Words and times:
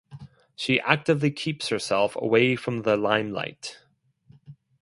She 0.55 0.79
actively 0.81 1.29
keeps 1.29 1.67
herself 1.69 2.15
away 2.15 2.55
from 2.55 2.81
the 2.81 2.97
limelight. 2.97 3.77